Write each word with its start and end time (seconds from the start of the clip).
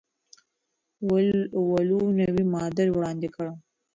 ولوو 1.69 1.99
نوی 2.19 2.43
ماډل 2.53 2.89
وړاندې 2.91 3.29
کړ. 3.35 3.45